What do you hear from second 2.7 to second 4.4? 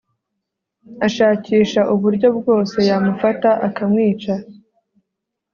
yamufata, akamwica